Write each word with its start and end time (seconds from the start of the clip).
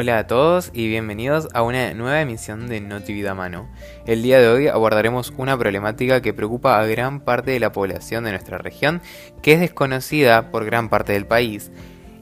Hola 0.00 0.18
a 0.18 0.26
todos 0.28 0.70
y 0.74 0.86
bienvenidos 0.86 1.48
a 1.54 1.62
una 1.62 1.92
nueva 1.92 2.20
emisión 2.20 2.68
de 2.68 2.80
Noti 2.80 3.12
Vida 3.12 3.34
Mano. 3.34 3.68
El 4.06 4.22
día 4.22 4.38
de 4.38 4.46
hoy 4.46 4.68
abordaremos 4.68 5.32
una 5.36 5.58
problemática 5.58 6.22
que 6.22 6.32
preocupa 6.32 6.78
a 6.78 6.86
gran 6.86 7.18
parte 7.18 7.50
de 7.50 7.58
la 7.58 7.72
población 7.72 8.22
de 8.22 8.30
nuestra 8.30 8.58
región, 8.58 9.02
que 9.42 9.54
es 9.54 9.58
desconocida 9.58 10.52
por 10.52 10.64
gran 10.64 10.88
parte 10.88 11.14
del 11.14 11.26
país. 11.26 11.72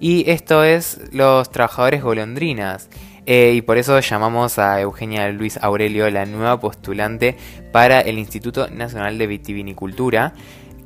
Y 0.00 0.24
esto 0.30 0.64
es 0.64 1.02
los 1.12 1.50
trabajadores 1.50 2.02
golondrinas. 2.02 2.88
Eh, 3.26 3.52
y 3.54 3.60
por 3.60 3.76
eso 3.76 4.00
llamamos 4.00 4.58
a 4.58 4.80
Eugenia 4.80 5.28
Luis 5.28 5.58
Aurelio, 5.60 6.08
la 6.08 6.24
nueva 6.24 6.58
postulante 6.58 7.36
para 7.72 8.00
el 8.00 8.18
Instituto 8.18 8.68
Nacional 8.68 9.18
de 9.18 9.26
Vitivinicultura, 9.26 10.32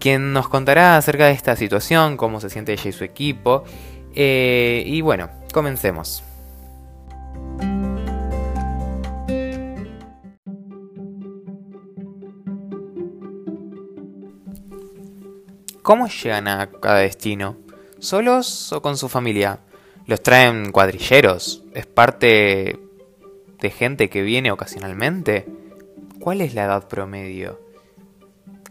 quien 0.00 0.32
nos 0.32 0.48
contará 0.48 0.96
acerca 0.96 1.26
de 1.26 1.34
esta 1.34 1.54
situación, 1.54 2.16
cómo 2.16 2.40
se 2.40 2.50
siente 2.50 2.72
ella 2.72 2.88
y 2.88 2.92
su 2.92 3.04
equipo. 3.04 3.62
Eh, 4.16 4.82
y 4.84 5.02
bueno, 5.02 5.30
comencemos. 5.52 6.24
¿Cómo 15.90 16.06
llegan 16.06 16.46
a 16.46 16.70
cada 16.70 17.00
destino? 17.00 17.56
¿Solos 17.98 18.72
o 18.72 18.80
con 18.80 18.96
su 18.96 19.08
familia? 19.08 19.58
¿Los 20.06 20.22
traen 20.22 20.70
cuadrilleros? 20.70 21.64
¿Es 21.74 21.84
parte 21.84 22.78
de 23.60 23.70
gente 23.70 24.08
que 24.08 24.22
viene 24.22 24.52
ocasionalmente? 24.52 25.48
¿Cuál 26.20 26.42
es 26.42 26.54
la 26.54 26.66
edad 26.66 26.86
promedio? 26.86 27.60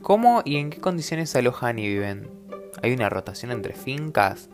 ¿Cómo 0.01 0.43
y 0.45 0.55
en 0.55 0.69
qué 0.69 0.79
condiciones 0.79 1.29
se 1.29 1.39
alojan 1.39 1.77
y 1.77 1.89
viven? 1.89 2.29
¿Hay 2.81 2.93
una 2.93 3.09
rotación 3.09 3.51
entre 3.51 3.73
fincas? 3.73 4.47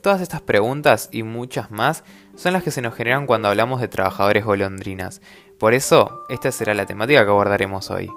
Todas 0.00 0.22
estas 0.22 0.40
preguntas 0.40 1.10
y 1.12 1.22
muchas 1.22 1.70
más 1.70 2.02
son 2.34 2.54
las 2.54 2.62
que 2.62 2.70
se 2.70 2.80
nos 2.80 2.94
generan 2.94 3.26
cuando 3.26 3.48
hablamos 3.48 3.82
de 3.82 3.88
trabajadores 3.88 4.46
golondrinas. 4.46 5.20
Por 5.58 5.74
eso, 5.74 6.22
esta 6.30 6.50
será 6.50 6.72
la 6.72 6.86
temática 6.86 7.24
que 7.24 7.30
abordaremos 7.30 7.90
hoy. 7.90 8.08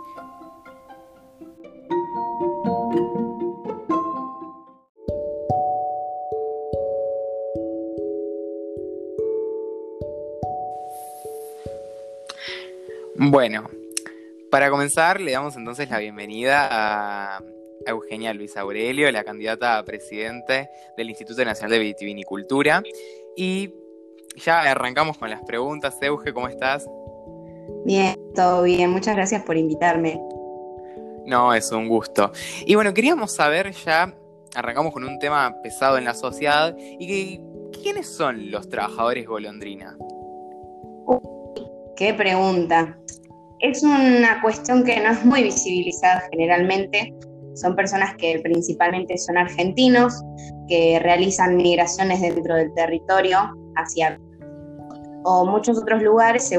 Bueno, 13.17 13.69
para 14.52 14.69
comenzar, 14.69 15.21
le 15.21 15.31
damos 15.31 15.55
entonces 15.55 15.89
la 15.89 15.99
bienvenida 15.99 16.67
a 16.69 17.41
Eugenia 17.85 18.33
Luis 18.33 18.58
Aurelio, 18.58 19.09
la 19.09 19.23
candidata 19.23 19.77
a 19.77 19.85
presidente 19.85 20.69
del 20.97 21.09
Instituto 21.09 21.45
Nacional 21.45 21.71
de 21.71 21.80
Vitivinicultura. 21.80 22.83
Y 23.38 23.73
ya 24.36 24.63
arrancamos 24.63 25.17
con 25.17 25.30
las 25.30 25.41
preguntas. 25.43 25.97
Euge, 26.02 26.33
¿cómo 26.33 26.49
estás? 26.49 26.86
Bien, 27.86 28.17
todo 28.36 28.63
bien. 28.63 28.89
Muchas 28.89 29.16
gracias 29.16 29.43
por 29.43 29.55
invitarme. 29.55 30.19
No, 31.25 31.53
es 31.53 31.71
un 31.71 31.88
gusto. 31.88 32.33
Y 32.66 32.75
bueno, 32.75 32.93
queríamos 32.93 33.33
saber 33.33 33.71
ya, 33.71 34.13
arrancamos 34.53 34.91
con 34.91 35.05
un 35.05 35.19
tema 35.19 35.55
pesado 35.63 35.97
en 35.97 36.03
la 36.03 36.13
sociedad, 36.13 36.75
y 36.77 37.39
¿quiénes 37.81 38.13
son 38.13 38.52
los 38.52 38.67
trabajadores 38.67 39.25
golondrina? 39.25 39.97
Qué 41.95 42.13
pregunta. 42.13 42.97
Es 43.59 43.84
una 43.84 44.42
cuestión 44.42 44.84
que 44.84 45.00
no 45.00 45.11
es 45.11 45.25
muy 45.25 45.44
visibilizada 45.44 46.23
generalmente. 46.31 47.14
Son 47.56 47.75
personas 47.75 48.16
que 48.17 48.39
principalmente 48.44 49.17
son 49.17 49.38
argentinos, 49.38 50.22
que 50.67 51.00
realizan 51.02 51.56
migraciones 51.56 52.22
dentro 52.22 52.56
del 52.56 52.73
territorio 52.73 53.39
hacia 53.78 54.20
o 55.23 55.45
muchos 55.45 55.78
otros 55.78 56.02
lugares 56.02 56.52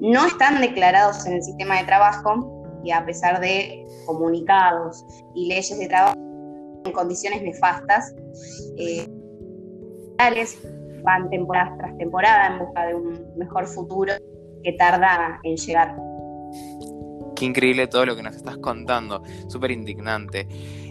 no 0.00 0.26
están 0.26 0.60
declarados 0.60 1.26
en 1.26 1.34
el 1.34 1.42
sistema 1.42 1.78
de 1.78 1.84
trabajo 1.84 2.64
y 2.82 2.90
a 2.90 3.04
pesar 3.04 3.40
de 3.40 3.86
comunicados 4.06 5.04
y 5.34 5.48
leyes 5.48 5.78
de 5.78 5.86
trabajo 5.88 6.16
en 6.84 6.92
condiciones 6.92 7.42
nefastas, 7.42 8.14
eh, 8.78 9.06
van 11.02 11.28
temporada 11.28 11.74
tras 11.78 11.96
temporada 11.98 12.46
en 12.46 12.58
busca 12.58 12.86
de 12.86 12.94
un 12.94 13.36
mejor 13.36 13.66
futuro 13.66 14.14
que 14.62 14.72
tarda 14.72 15.40
en 15.42 15.56
llegar. 15.56 15.96
Qué 17.36 17.44
increíble 17.44 17.86
todo 17.86 18.06
lo 18.06 18.16
que 18.16 18.22
nos 18.22 18.36
estás 18.36 18.58
contando, 18.58 19.22
súper 19.48 19.70
indignante. 19.70 20.46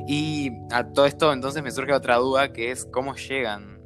Y 0.07 0.51
a 0.71 0.83
todo 0.83 1.05
esto 1.05 1.31
entonces 1.31 1.61
me 1.61 1.71
surge 1.71 1.93
otra 1.93 2.15
duda 2.17 2.51
que 2.51 2.71
es 2.71 2.85
cómo 2.85 3.15
llegan. 3.15 3.79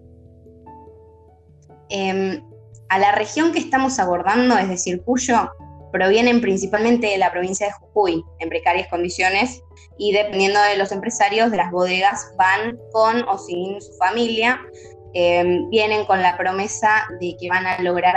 Em, 1.89 2.41
a 2.89 2.99
la 2.99 3.11
región 3.11 3.51
que 3.51 3.59
estamos 3.59 3.99
abordando, 3.99 4.57
es 4.57 4.69
decir, 4.69 5.01
Cuyo, 5.03 5.51
provienen 5.91 6.41
principalmente 6.41 7.07
de 7.07 7.17
la 7.17 7.31
provincia 7.31 7.67
de 7.67 7.73
Jujuy, 7.73 8.23
en 8.39 8.49
precarias 8.49 8.87
condiciones, 8.87 9.61
y 9.97 10.11
dependiendo 10.11 10.59
de 10.61 10.77
los 10.77 10.91
empresarios, 10.91 11.51
de 11.51 11.57
las 11.57 11.71
bodegas 11.71 12.33
van 12.37 12.77
con 12.91 13.27
o 13.27 13.37
sin 13.37 13.79
su 13.81 13.93
familia, 13.97 14.59
em, 15.13 15.69
vienen 15.69 16.05
con 16.05 16.21
la 16.21 16.35
promesa 16.37 17.05
de 17.19 17.35
que 17.39 17.47
van 17.47 17.65
a 17.67 17.79
lograr 17.81 18.15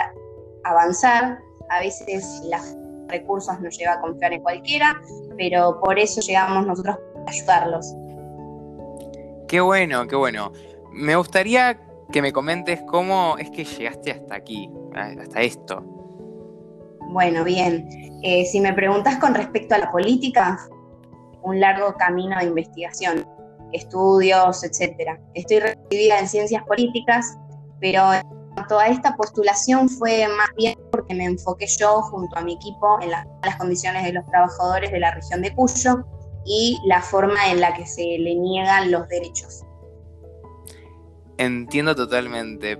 avanzar 0.65 1.39
a 1.71 1.81
veces 1.81 2.43
los 2.51 2.77
recursos 3.09 3.61
nos 3.61 3.77
lleva 3.77 3.95
a 3.95 4.01
confiar 4.01 4.33
en 4.33 4.43
cualquiera, 4.43 5.01
pero 5.37 5.81
por 5.81 5.99
eso 5.99 6.21
llegamos 6.21 6.67
nosotros 6.67 6.97
a 7.27 7.31
ayudarlos. 7.31 7.95
Qué 9.49 9.61
bueno, 9.61 10.07
qué 10.07 10.17
bueno. 10.17 10.53
Me 10.93 11.15
gustaría 11.15 11.79
que 12.11 12.23
me 12.23 12.33
comentes 12.33 12.83
cómo 12.83 13.37
es 13.39 13.51
que 13.51 13.65
llegaste 13.65 14.13
hasta 14.13 14.37
aquí, 14.37 14.71
hasta 14.95 15.41
esto. 15.41 15.83
Bueno, 17.11 17.45
bien. 17.45 17.89
Eh, 18.23 18.45
si 18.47 18.61
me 18.61 18.73
preguntas 18.73 19.19
con 19.19 19.35
respecto 19.35 19.75
a 19.75 19.79
la 19.79 19.93
política, 19.93 20.59
un 21.43 21.61
largo 21.61 21.95
camino 21.95 22.37
de 22.39 22.47
investigación, 22.47 23.27
estudios, 23.73 24.65
etcétera. 24.65 25.21
Estoy 25.35 25.61
recibida 25.61 26.19
en 26.19 26.29
ciencias 26.29 26.65
políticas, 26.65 27.39
pero 27.81 28.03
toda 28.69 28.89
esta 28.89 29.17
postulación 29.17 29.89
fue 29.89 30.27
más 30.29 30.49
bien 30.57 30.79
porque 30.91 31.15
me 31.15 31.25
enfoqué 31.25 31.67
yo 31.67 32.03
junto 32.03 32.37
a 32.37 32.43
mi 32.43 32.55
equipo 32.55 32.99
en 33.01 33.11
las 33.11 33.57
condiciones 33.57 34.05
de 34.05 34.13
los 34.13 34.27
trabajadores 34.27 34.93
de 34.93 35.01
la 35.01 35.13
región 35.13 35.43
de 35.43 35.55
Cuyo 35.55 36.05
y 36.45 36.79
la 36.87 37.03
forma 37.03 37.51
en 37.51 37.61
la 37.61 37.75
que 37.75 37.87
se 37.87 38.03
le 38.03 38.35
niegan 38.35 38.91
los 38.91 39.09
derechos. 39.09 39.65
Entiendo 41.39 41.95
totalmente. 41.95 42.79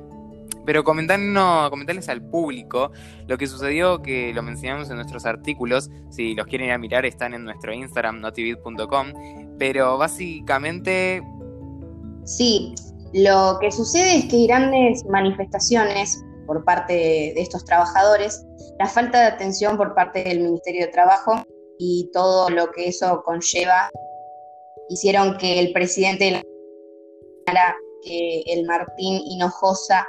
Pero 0.65 0.83
comentarnos, 0.83 1.71
comentarles 1.71 2.09
al 2.09 2.23
público 2.23 2.91
lo 3.29 3.39
que 3.39 3.47
sucedió, 3.47 4.03
que 4.03 4.33
lo 4.35 4.43
mencionamos 4.43 4.91
en 4.91 4.97
nuestros 4.97 5.25
artículos. 5.25 5.91
Si 6.11 6.35
los 6.35 6.47
quieren 6.47 6.69
ir 6.69 6.73
a 6.73 6.79
mirar, 6.79 7.07
están 7.07 7.35
en 7.35 7.45
nuestro 7.45 7.73
Instagram, 7.73 8.21
notivid.com. 8.21 9.13
Pero 9.59 9.97
básicamente. 9.97 11.23
Sí, 12.25 12.75
lo 13.13 13.59
que 13.61 13.71
sucede 13.71 14.19
es 14.19 14.25
que 14.27 14.37
hay 14.37 14.47
grandes 14.47 15.05
manifestaciones 15.07 16.23
por 16.47 16.65
parte 16.65 16.93
de 16.93 17.41
estos 17.41 17.65
trabajadores, 17.65 18.47
la 18.79 18.87
falta 18.87 19.21
de 19.21 19.27
atención 19.27 19.77
por 19.77 19.95
parte 19.95 20.23
del 20.25 20.41
Ministerio 20.41 20.87
de 20.87 20.93
Trabajo 20.93 21.43
y 21.79 22.11
todo 22.13 22.51
lo 22.51 22.71
que 22.71 22.89
eso 22.89 23.23
conlleva, 23.25 23.91
hicieron 24.89 25.37
que 25.39 25.59
el 25.59 25.73
presidente 25.73 26.25
de 26.27 26.43
la 27.53 27.77
que 28.03 28.43
el 28.47 28.65
Martín 28.67 29.21
Hinojosa 29.25 30.07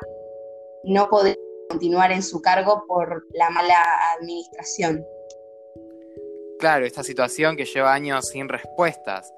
no 0.83 1.09
podía 1.09 1.35
continuar 1.69 2.11
en 2.11 2.23
su 2.23 2.41
cargo 2.41 2.83
por 2.87 3.25
la 3.33 3.49
mala 3.49 3.75
administración. 4.19 5.03
Claro, 6.59 6.85
esta 6.85 7.03
situación 7.03 7.55
que 7.55 7.65
lleva 7.65 7.93
años 7.93 8.29
sin 8.29 8.47
respuestas. 8.49 9.33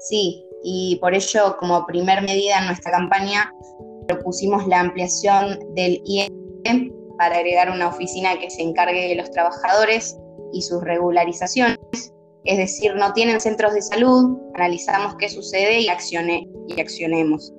Sí, 0.00 0.47
y 0.62 0.96
por 1.00 1.14
ello, 1.14 1.56
como 1.58 1.86
primer 1.86 2.22
medida 2.22 2.58
en 2.58 2.66
nuestra 2.66 2.92
campaña, 2.92 3.52
propusimos 4.06 4.66
la 4.66 4.80
ampliación 4.80 5.58
del 5.74 6.00
IE 6.04 6.28
para 7.18 7.36
agregar 7.36 7.70
una 7.70 7.88
oficina 7.88 8.38
que 8.38 8.50
se 8.50 8.62
encargue 8.62 9.08
de 9.08 9.14
los 9.16 9.30
trabajadores 9.30 10.16
y 10.52 10.62
sus 10.62 10.82
regularizaciones. 10.82 11.78
Es 12.44 12.56
decir, 12.56 12.94
no 12.94 13.12
tienen 13.12 13.40
centros 13.40 13.74
de 13.74 13.82
salud, 13.82 14.38
analizamos 14.54 15.16
qué 15.16 15.28
sucede 15.28 15.80
y, 15.80 15.88
accione, 15.88 16.48
y 16.68 16.80
accionemos. 16.80 17.52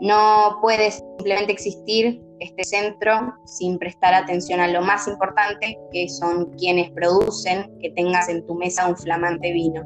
No 0.00 0.58
puede 0.62 0.90
simplemente 0.90 1.52
existir 1.52 2.20
este 2.40 2.64
centro 2.64 3.34
sin 3.46 3.78
prestar 3.78 4.14
atención 4.14 4.60
a 4.60 4.68
lo 4.68 4.82
más 4.82 5.06
importante, 5.08 5.78
que 5.92 6.08
son 6.08 6.46
quienes 6.56 6.90
producen 6.92 7.70
que 7.80 7.90
tengas 7.90 8.28
en 8.28 8.44
tu 8.46 8.54
mesa 8.54 8.88
un 8.88 8.96
flamante 8.96 9.52
vino. 9.52 9.82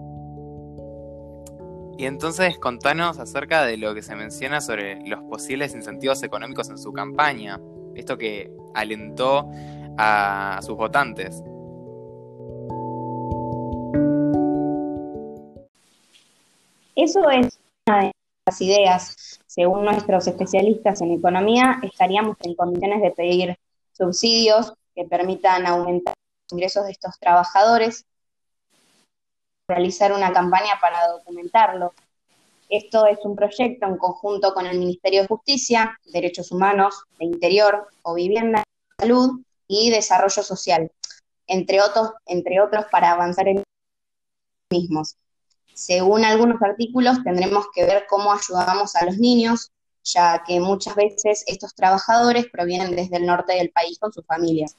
Y 1.99 2.07
entonces 2.07 2.59
contanos 2.61 3.19
acerca 3.19 3.65
de 3.65 3.77
lo 3.77 3.93
que 3.93 4.03
se 4.03 4.15
menciona 4.15 4.61
sobre 4.61 5.05
los 5.09 5.21
posibles 5.25 5.75
incentivos 5.75 6.23
económicos 6.23 6.71
en 6.71 6.79
su 6.79 6.93
campaña, 6.93 7.61
esto 7.97 8.17
que 8.17 8.53
alentó 8.73 9.51
a 9.99 10.61
sus 10.63 10.77
votantes. 10.77 11.43
Eso 16.95 17.29
es 17.31 17.59
una 17.89 18.03
de 18.03 18.13
ideas. 18.61 19.41
Según 19.47 19.85
nuestros 19.85 20.29
especialistas 20.29 21.01
en 21.01 21.11
economía, 21.11 21.81
estaríamos 21.83 22.37
en 22.45 22.55
condiciones 22.55 23.03
de 23.03 23.11
pedir 23.11 23.59
subsidios 23.91 24.73
que 24.95 25.05
permitan 25.05 25.67
aumentar 25.67 26.15
los 26.45 26.53
ingresos 26.53 26.85
de 26.85 26.93
estos 26.93 27.19
trabajadores, 27.19 28.07
realizar 29.69 30.13
una 30.13 30.33
campaña 30.33 30.81
para 30.81 31.09
documentarlo. 31.09 31.93
Esto 32.71 33.07
es 33.07 33.19
un 33.23 33.37
proyecto 33.37 33.87
en 33.87 33.99
conjunto 33.99 34.55
con 34.55 34.67
el 34.67 34.79
Ministerio 34.79 35.23
de 35.23 35.29
Justicia, 35.29 35.99
Derechos 36.07 36.51
Humanos, 36.51 37.05
de 37.19 37.27
Interior 37.27 37.87
o 38.03 38.15
Vivienda, 38.15 38.65
Salud 38.99 39.41
y 39.67 39.91
Desarrollo 39.91 40.43
Social, 40.43 40.91
entre 41.47 41.83
otros, 41.83 42.13
entre 42.27 42.61
otros 42.61 42.87
para 42.91 43.13
avanzar 43.13 43.49
en 43.49 43.63
mismos. 44.71 45.17
Según 45.75 46.25
algunos 46.25 46.61
artículos, 46.63 47.23
tendremos 47.23 47.67
que 47.75 47.85
ver 47.85 48.07
cómo 48.09 48.33
ayudamos 48.33 48.97
a 48.97 49.05
los 49.05 49.19
niños, 49.19 49.71
ya 50.03 50.43
que 50.47 50.61
muchas 50.61 50.95
veces 50.95 51.45
estos 51.47 51.75
trabajadores 51.75 52.47
provienen 52.51 52.97
desde 52.97 53.19
el 53.19 53.27
norte 53.27 53.55
del 53.55 53.71
país 53.71 53.99
con 53.99 54.13
sus 54.13 54.27
familias. 54.27 54.77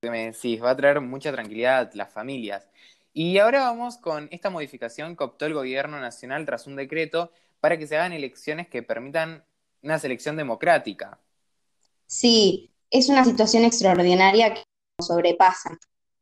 Sí, 0.00 0.56
va 0.56 0.70
a 0.70 0.76
traer 0.76 1.00
mucha 1.00 1.32
tranquilidad 1.32 1.90
a 1.92 1.96
las 1.96 2.12
familias. 2.12 2.68
Y 3.12 3.38
ahora 3.38 3.60
vamos 3.60 3.98
con 3.98 4.28
esta 4.30 4.48
modificación 4.48 5.16
que 5.16 5.24
optó 5.24 5.46
el 5.46 5.54
gobierno 5.54 5.98
nacional 5.98 6.46
tras 6.46 6.68
un 6.68 6.76
decreto 6.76 7.32
para 7.58 7.76
que 7.76 7.86
se 7.88 7.96
hagan 7.96 8.12
elecciones 8.12 8.68
que 8.68 8.84
permitan 8.84 9.44
una 9.82 9.98
selección 9.98 10.36
democrática. 10.36 11.18
Sí, 12.06 12.70
es 12.90 13.08
una 13.08 13.24
situación 13.24 13.64
extraordinaria 13.64 14.54
que 14.54 14.62
nos 14.98 15.08
sobrepasa. 15.08 15.76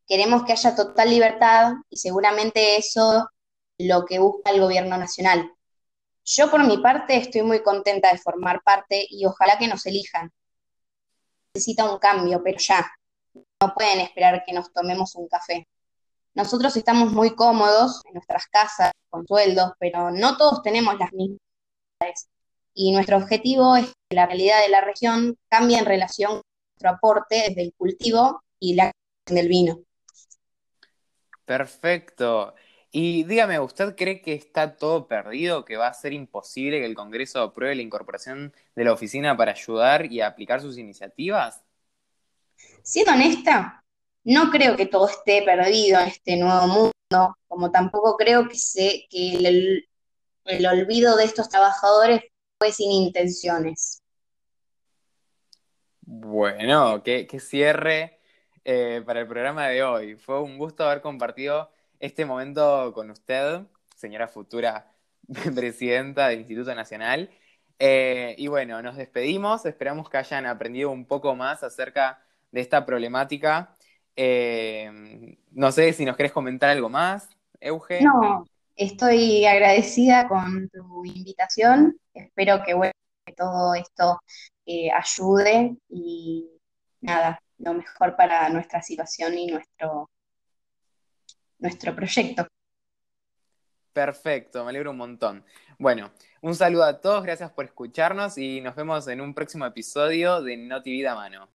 Queremos 0.09 0.45
que 0.45 0.53
haya 0.53 0.75
total 0.75 1.11
libertad 1.11 1.75
y 1.91 1.99
seguramente 1.99 2.79
eso 2.79 3.29
lo 3.79 4.07
que 4.07 4.19
busca 4.19 4.53
el 4.53 4.61
gobierno 4.61 4.97
nacional. 4.97 5.53
Yo 6.25 6.51
por 6.51 6.67
mi 6.67 6.79
parte 6.79 7.17
estoy 7.17 7.43
muy 7.43 7.63
contenta 7.63 8.11
de 8.11 8.19
formar 8.19 8.63
parte 8.63 9.07
y 9.11 9.27
ojalá 9.27 9.59
que 9.59 9.69
nos 9.69 9.85
elijan. 9.85 10.33
Necesita 11.53 11.91
un 11.91 11.99
cambio, 11.99 12.43
pero 12.43 12.59
ya. 12.59 12.96
No 13.63 13.75
pueden 13.75 14.01
esperar 14.01 14.45
que 14.45 14.53
nos 14.53 14.73
tomemos 14.73 15.15
un 15.15 15.29
café. 15.29 15.67
Nosotros 16.35 16.77
estamos 16.77 17.13
muy 17.13 17.35
cómodos 17.35 18.03
en 18.05 18.15
nuestras 18.15 18.47
casas, 18.47 18.93
con 19.09 19.27
sueldos, 19.27 19.73
pero 19.79 20.11
no 20.11 20.37
todos 20.37 20.63
tenemos 20.63 20.99
las 20.99 21.13
mismas 21.13 21.41
y 22.75 22.93
nuestro 22.93 23.17
objetivo 23.17 23.75
es 23.77 23.87
que 24.09 24.17
la 24.17 24.27
realidad 24.27 24.61
de 24.63 24.69
la 24.69 24.83
región 24.83 25.37
cambie 25.49 25.79
en 25.79 25.87
relación 25.87 26.33
con 26.33 26.43
nuestro 26.75 26.91
aporte 26.91 27.45
desde 27.49 27.63
el 27.63 27.73
cultivo 27.75 28.43
y 28.61 28.75
la 28.75 28.93
del 29.25 29.49
vino. 29.49 29.81
Perfecto. 31.47 32.55
Y 32.91 33.25
dígame, 33.25 33.59
¿usted 33.61 33.97
cree 33.97 34.21
que 34.21 34.35
está 34.35 34.77
todo 34.77 35.09
perdido, 35.09 35.65
que 35.65 35.77
va 35.77 35.89
a 35.89 35.95
ser 35.95 36.13
imposible 36.13 36.81
que 36.81 36.87
el 36.87 36.95
Congreso 36.95 37.41
apruebe 37.41 37.77
la 37.77 37.83
incorporación 37.83 38.53
de 38.75 38.85
la 38.85 38.93
oficina 38.93 39.37
para 39.37 39.53
ayudar 39.53 40.13
y 40.13 40.21
aplicar 40.21 40.61
sus 40.61 40.77
iniciativas? 40.77 41.63
Siendo 42.83 43.13
honesta, 43.13 43.85
no 44.25 44.51
creo 44.51 44.77
que 44.77 44.87
todo 44.87 45.09
esté 45.09 45.43
perdido 45.43 46.01
en 46.01 46.09
este 46.09 46.37
nuevo 46.37 46.67
mundo, 46.67 47.37
como 47.49 47.71
tampoco 47.71 48.17
creo 48.17 48.49
que, 48.49 48.57
se, 48.57 49.07
que 49.09 49.37
el, 49.37 49.89
el 50.45 50.67
olvido 50.67 51.17
de 51.17 51.25
estos 51.25 51.49
trabajadores 51.49 52.23
fue 52.59 52.73
sin 52.73 52.91
intenciones. 52.91 54.03
Bueno, 56.09 57.03
qué, 57.03 57.27
cierre 57.41 58.21
eh, 58.65 59.03
para 59.05 59.21
el 59.21 59.27
programa 59.27 59.67
de 59.69 59.83
hoy. 59.83 60.15
Fue 60.17 60.41
un 60.41 60.57
gusto 60.57 60.85
haber 60.85 61.01
compartido 61.01 61.71
este 61.99 62.25
momento 62.25 62.93
con 62.95 63.11
usted, 63.11 63.63
señora 63.97 64.29
futura 64.29 64.93
presidenta 65.55 66.29
del 66.29 66.41
Instituto 66.41 66.75
Nacional. 66.75 67.31
Eh, 67.79 68.37
y 68.39 68.47
bueno, 68.47 68.81
nos 68.83 68.97
despedimos. 68.97 69.67
Esperamos 69.67 70.09
que 70.09 70.19
hayan 70.19 70.47
aprendido 70.47 70.91
un 70.91 71.07
poco 71.07 71.35
más 71.35 71.63
acerca 71.65 72.25
de 72.51 72.61
esta 72.61 72.85
problemática. 72.85 73.75
Eh, 74.15 75.37
no 75.51 75.73
sé 75.73 75.93
si 75.93 76.05
nos 76.05 76.17
querés 76.17 76.33
comentar 76.33 76.71
algo 76.71 76.89
más, 76.89 77.29
Euge. 77.61 78.01
No, 78.03 78.45
Estoy 78.77 79.47
agradecida 79.47 80.29
con 80.29 80.69
tu 80.69 81.03
invitación. 81.07 81.99
Espero 82.13 82.63
que, 82.63 82.75
todo 83.35 83.75
esto 83.75 84.21
eh, 84.67 84.91
ayude 84.91 85.77
y 85.89 86.47
nada, 87.01 87.41
lo 87.59 87.75
mejor 87.75 88.17
para 88.17 88.49
nuestra 88.51 88.83
situación 88.83 89.37
y 89.37 89.47
nuestro, 89.47 90.11
nuestro 91.59 91.97
proyecto. 91.97 92.47
Perfecto, 93.95 94.63
me 94.63 94.71
alegro 94.71 94.91
un 94.91 94.99
montón. 94.99 95.45
Bueno, 95.79 96.13
un 96.43 96.55
saludo 96.55 96.85
a 96.85 97.01
todos, 97.01 97.25
gracias 97.25 97.51
por 97.51 97.65
escucharnos 97.65 98.37
y 98.37 98.61
nos 98.61 98.77
vemos 98.77 99.09
en 99.09 99.23
un 99.23 99.35
próximo 99.35 99.65
episodio 99.65 100.43
de 100.43 100.57
Noti 100.59 100.93
Vida 100.93 101.15
Mano. 101.15 101.49